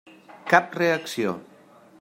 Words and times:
Cap 0.53 0.73
reacció. 0.83 1.37